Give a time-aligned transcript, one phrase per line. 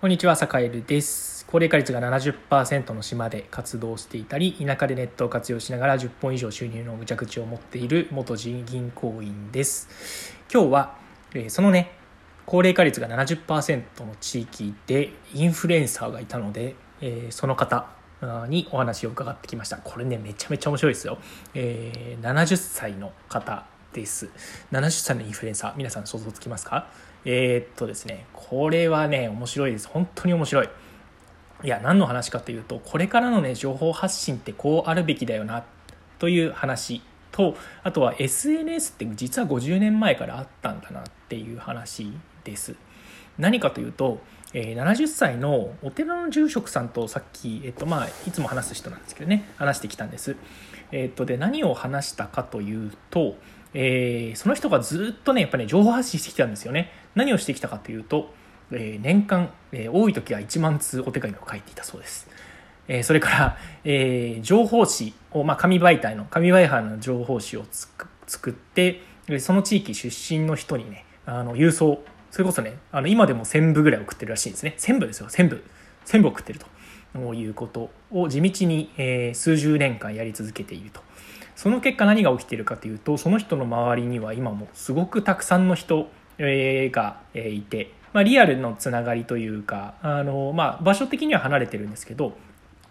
[0.00, 1.44] こんにちは、坂井です。
[1.48, 10.36] 高齢化率が70%の島で活動していたり、田舎でネットを活用しながら10本以上収入の蛇口を持っている元人銀行員です。
[10.54, 10.96] 今日は、
[11.34, 11.90] えそのね、
[12.46, 17.88] 高齢化率が70%の地域でインフルエンサーがいたので、えその方
[18.48, 19.78] にお話を伺ってきました。
[19.78, 21.18] これね、めちゃめちゃ面白いですよ。
[21.54, 24.30] えー、70歳の方です。
[24.70, 26.86] 70歳のインフルエンサー、皆さん想像つきますか？
[27.30, 29.86] えー、っとですね、これはね、面白いです。
[29.86, 30.68] 本当に面白い。
[31.62, 35.64] いや、何の話かというと、これからのね、情報発信ってこうあるべきだよな、
[36.18, 42.10] という話と、あとは SNS って実は50年前からあったんだなっていう話
[42.44, 42.76] です。
[43.36, 44.20] 何かというと、
[44.54, 50.34] えー、70歳のお寺の住職さんとさっき、えっとまあ、いつも話す人なんですけどね話してきたんです。
[50.92, 53.36] えっとで何を話したかというと、
[53.74, 56.90] えー、その人がずっとねやっぱね情報発信してきたんですよね。
[57.14, 58.32] 何をしてきたかというと、
[58.70, 62.28] えー、年間、えー、多い時は1万通お手紙を書いていたそうです。
[62.88, 67.64] え、それから、え、情報誌を、まあ、紙媒体の、紙媒体の情報誌を
[68.26, 69.02] 作って、
[69.40, 74.74] その地域出身の人にね、あの、郵送、それこそね、あの、今でも1000部ぐらい送ってるらしいんですね。
[74.78, 75.64] 1000部ですよ、1000部。
[76.06, 76.60] 1000部送ってる
[77.14, 81.02] ということを地道に、え、数十年間やり続けていると。
[81.58, 92.36] その結果何が起きてるかというと、その人の周りには今もすごくたくさんの人がいて、まあ、リアルのつながりというかあの、まあ、場所的には離れてるんですけど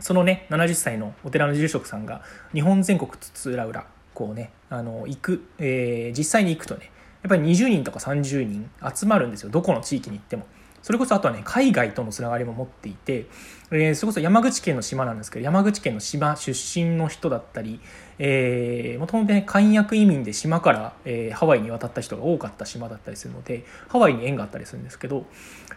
[0.00, 2.22] そのね70歳のお寺の住職さんが
[2.54, 6.90] 日本全国津々浦々こうねあの行く、えー、実際に行くとね
[7.22, 10.46] やっぱり20人とか30人集まるんですよどこの地域に行っても。
[10.84, 13.24] それこそあとはね、海外とのつながりも持っていて、
[13.70, 17.80] えー、それこそ山口県の島なんですけど、山口県の島出身の人だったり、
[18.18, 25.24] えー、もともとね、漢訳移民で島から、えー、ハワイに渡った人が多かった島だったりするので、ハワイに縁があったりするんですけど、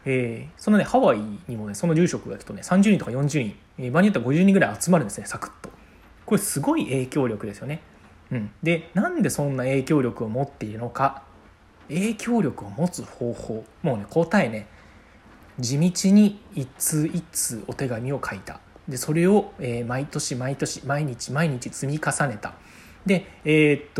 [0.03, 5.69] えー、そのね、ハワイにもね、その住職が行くとね、30人とか40人、えー、場によっては50人ぐらい集まるんですね、サクッと。
[6.25, 7.79] これすごい影響力ですよね。
[8.29, 8.51] うん。
[8.62, 11.23] で、なんでそんな影響力を持っているのか。
[11.88, 13.63] 影響力を持つ方法。
[13.84, 14.67] もうね、答えね、
[15.59, 18.59] 地道に一通一通お手紙を書いた。
[18.88, 22.53] でそれを、えー、毎年毎年毎日毎日積み重ねた。
[23.06, 23.91] で、えー、っ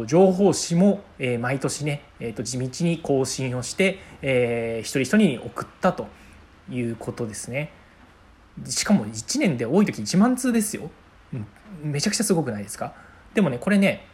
[0.00, 6.06] と情報誌も、えー、毎年ね、え、っと地道に更新をして、えー、一人一人に送ったと
[6.70, 7.72] いうことですね。
[8.66, 10.88] しかも1年で多い時1万通ですよ、
[11.32, 11.46] うん、
[11.90, 12.94] めちゃくちゃすごくないですか？
[13.34, 14.06] でもねこれね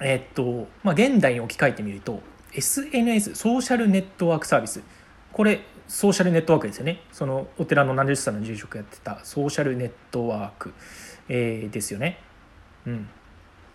[0.00, 2.20] え、っとまあ現代に置き換えてみると
[2.54, 4.80] SNS ソーシャルネットワークサービス。
[5.32, 7.00] これソーシャルネットワークですよね。
[7.12, 10.74] そのお寺の70歳の住職やってたソーシャルネットワーク、
[11.28, 12.18] えー、ですよね。
[12.86, 13.08] うん、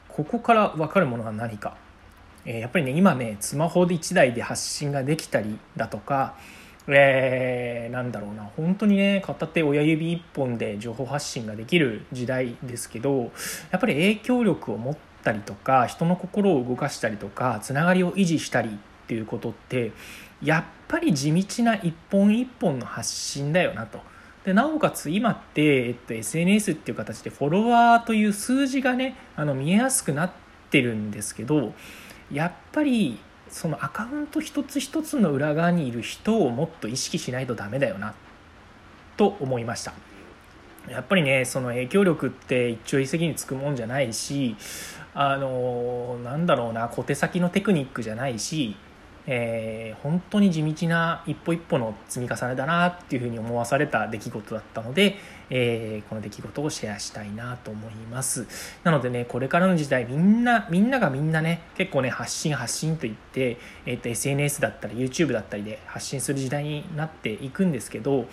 [0.09, 1.77] ここから分かるものは何か、
[2.45, 6.35] えー、やっぱりね今ねスマホで1台で発信ができたりだとか、
[6.87, 8.43] えー、なんだろうな。
[8.57, 13.31] 本当にね片手親指1本で情報発信ができる時代ですけど
[13.71, 19.91] やっぱり影響力を持ったりとか人の心を動かしたりとかつながりを維持したりっていうことって
[20.41, 23.99] やっぱり地道な一本一本の発信だよなと。
[24.43, 30.31] でなおかつ今って、えっと、SNS っていう形でフォロワーという数字がねあの見えやすくなっ
[30.71, 31.73] てるんですけど
[32.31, 33.19] やっぱり
[33.49, 38.15] そのアカウント一つ一つの裏側にいる人をもっと意識しないとダメだよな
[39.15, 39.93] と思いました
[40.89, 44.55] やっぱりねその影響力って一朝一夕につくもんじゃないし
[45.13, 48.75] あのなんだろうな小手先のテクニックじゃないし
[49.27, 55.17] えー、本当に地道な一歩一歩の積み重ねだなっていうふうに思わされた出来事だったので、
[55.49, 58.47] えー、この出来事をシェアしたいなと思います。
[58.83, 68.27] なのでねこれからの時代みんなみんながみんなね結構ね発信発信といって、えー、と SNS だったり YouTube だったりで発信する時代になっていくんですけど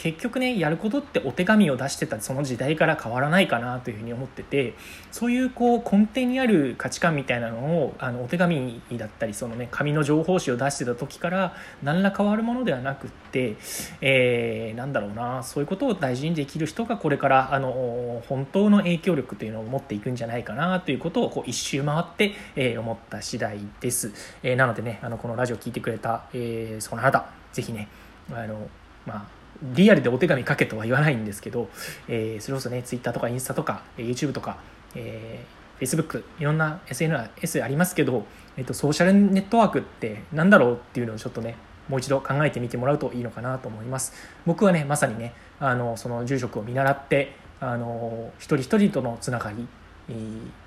[0.00, 4.72] 結局ねやることってお手紙を出してたその時代から変わらないかなというふうに思ってて
[5.12, 13.56] そういうこう根底にある価値観みたいなのをあのお手紙だったりそのね紙の情報誌を出してた時から何ら変わるものではなくって、
[14.00, 24.12] えー、なんだろうなそういうことを大事にできる人がこれからあの本当の影響力というのを持っていくんじゃないかなということをこう一周回って、えー、思った次第です、
[24.42, 27.88] えー、なのでねあのこのラジオ聞いてくれた、えー、そのあなたぜひね
[28.32, 28.66] あの
[29.04, 31.68] まあリアルでお手紙書けとは言わないんですけど、
[32.08, 34.58] えー、それこそね、Twitter とかインスタとか、YouTube とか、
[34.94, 38.24] えー、Facebook、いろんな SNS ありますけど、
[38.56, 41.56] えっ、ー、と、ソーシャルネットワークって何だろうっていうのをちょっとね、
[41.88, 44.12] もう一度考えてみてもらうといいのかなと思います。
[44.46, 49.66] 僕はね、まさにね、あの、その住職を見習って、あの、一人一人とのつながり、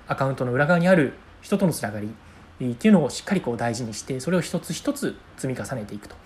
[0.06, 2.14] アカウントの裏側にある人とのつながり
[2.72, 6.16] っていうのをしっかりこう大事にして、それを一つ一つ積み重ねていくと。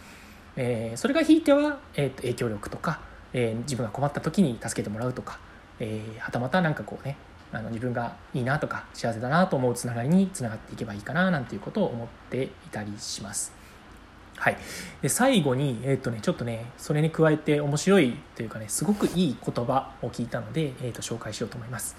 [0.61, 3.01] えー、それがひいては、えーと、影響力とか、
[3.33, 5.39] えー、自分が困った時に助けてもらうとか、
[5.79, 7.17] えー、はたまたなんかこうね
[7.53, 13.53] あの自分がいいなとか幸せだなと思うつながりにつながっていけばいいかななんていうことを思っていたりします。
[14.37, 14.57] はい、
[15.03, 21.97] で最後に、えーとね、ちょっとねそれに加えて面白いというかねすごくいい言葉を聞いたので、えー、と紹介しようと思います。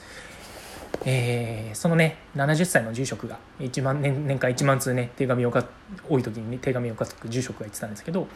[1.05, 5.65] えー、そのね70歳の住職が1万年年間1万通ね手紙をか
[6.09, 8.27] 多い時に、ね、手紙を書く住職が言ってたんですけど、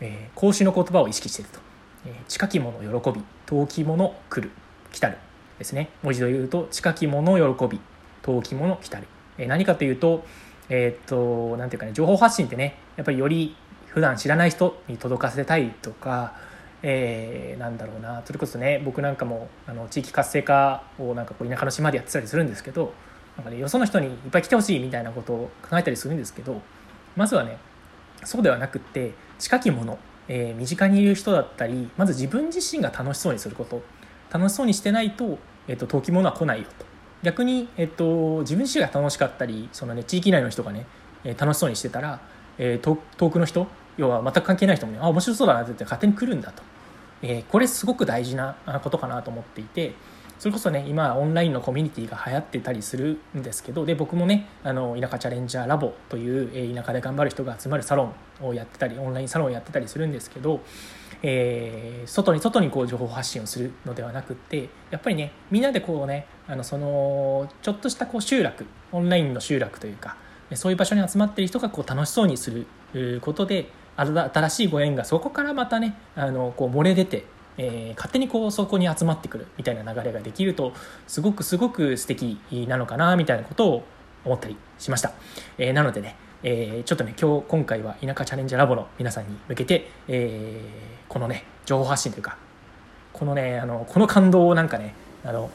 [0.00, 1.58] えー、孔子の言葉を意識してると
[2.06, 4.52] 「えー、近き者喜び遠き者来る
[4.92, 5.18] 来たる」
[5.58, 5.90] ですね。
[6.02, 7.80] もう一度言うと近き者喜び
[8.22, 9.06] 遠き者来たる、
[9.38, 10.24] えー、何かというと
[10.68, 13.56] えー、っとなんていうかね情報発信ってねやっぱりより
[13.88, 16.34] 普段知らない人に届かせたいとか
[16.86, 18.20] えー、なんだろうな。
[18.26, 22.92] それこそね僕なんかもあの地域活性化をなんかこう田舎の島でやってたりするんですけど
[23.36, 26.60] なんか、ね、よその人にいっぱい来てほしいみたいなことを考えたりするんですけど
[27.16, 27.56] まずはね
[28.22, 29.98] そうではなくって近きもの、
[30.28, 33.82] えー、身近にいる人だったりまず自分自身が楽しそうにすること。
[34.32, 35.38] 楽しそうにしてないと,、
[35.68, 36.84] えーと、遠き者は来ないよと。
[37.22, 40.86] 逆に、えーと、自分自身が楽しかったりその、ね、地域内の人がね、
[41.22, 42.20] えー、楽しそうにしてたら、
[42.58, 46.64] えー、遠くの人要は全く関係ない人もねあ面白そうだなって言って勝手に来るんだと。
[47.24, 49.94] えー、これすごく大事なことかなと思っていて
[50.38, 58.12] それこそね今オンラインのコミュニティが流行ってたりするんですけどで僕もねあの田舎チャレンジャーラボという、えー、田舎で頑張る人が集まるサロ
[58.42, 60.60] ンをやってたりオンラインサロンをやってたりするんですけど、
[61.22, 70.16] えー、外に外にこう情報発信をするのではなくってやっぱりねみんなでこうねあのそのちょっとしたこう集落オンラインの集落というか
[70.54, 72.50] そういう場所に集まってる人がこう楽しそうにす
[72.92, 77.24] ることで新しいご縁がそこからまたねあのこう漏れ出て、
[77.56, 80.72] えー、勝手にこうそこに集まってくるみたいな流れができると
[81.06, 82.38] すごくすごく素敵
[82.68, 83.84] なのかなみたいなことを
[84.24, 85.12] 思ったりしました、
[85.58, 92.36] えー、なのでね、えー、ちょっとね今日今回は田舎チャレンジャーラボの皆さんに向けて、えー、このね情報発信というか
[93.12, 94.94] このねあのこの感動をなんかね
[95.24, 95.50] あの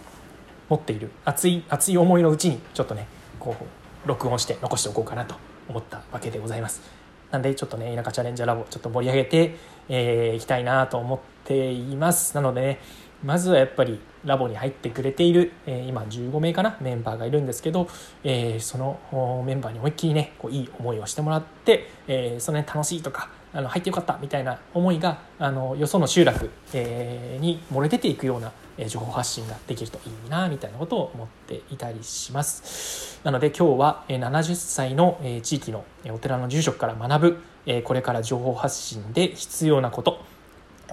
[0.70, 3.08] 持っている熱い熱い思いのうちにちょっとね
[3.40, 5.36] こう録音して残しておこうかなと
[5.68, 6.99] 思ったわけでございます。
[7.32, 9.56] なんでちょっとね田舎チャレンジャーラボちょっと盛り上げて、
[9.88, 12.36] えー、いきたいなと思っています。
[12.36, 12.80] なのでね
[13.24, 17.88] まずはやっぱりラボに入ってくれている、え、今15名かなメンバーがいるんですけど、
[18.24, 28.52] え、そのメンバーに思いっきりねこういい思いをしてもらって、え、そのね楽しいとかあの入ってよかったみたいな思いがあのよその集落、え、に漏れ出ていくような
[28.88, 33.20] 情報発信ができるといいなみたいなことを思っていたりします。
[33.24, 40.24] なので今日は70歳の地域のお寺の住職から学ぶこれから情報発信で必要なこと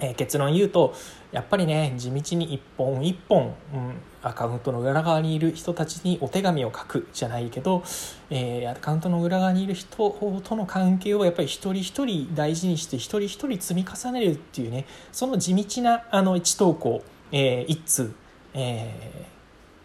[0.01, 0.93] え結論言うと
[1.31, 7.83] やっぱりね地道に一本一本、うん、アカウントの裏側にいる人たちにお手紙を書くじゃないけど、
[8.29, 10.09] えー、アカウントの裏側にいる人
[10.43, 18.13] との関係をやっぱり一人一人大事にして一人一人積み重ねるっていうねその地道なあの一投稿えー、一通、
[18.53, 19.27] え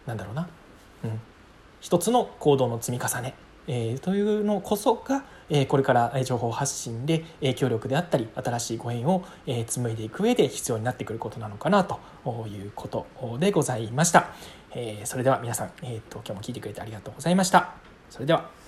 [0.05, 0.47] ー、なんだろうな、
[1.03, 1.19] うん、
[1.81, 3.35] 一つの行動の積み重ね、
[3.67, 11.99] えー、というのこそが、えー、これから情報発信で影響力であったり新しいご縁を、えー、紡いでいく上で必要になってくることなのかなと
[12.47, 13.07] いうこと
[13.39, 14.33] でございました、
[14.71, 17.75] えー、それでは皆さん、えーと、と今日も聞いてくれてありがとうございました。
[18.09, 18.62] それでは。